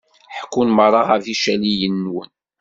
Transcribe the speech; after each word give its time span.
Ḥekkun 0.37 0.69
merra 0.75 1.01
ɣef 1.09 1.23
yicaliyen-nwen. 1.27 2.31